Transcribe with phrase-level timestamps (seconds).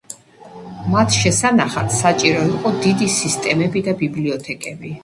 [0.93, 4.99] მათ შესანახად საჭირო იყო დიდი სისტემები და ბიბლიოთეკები.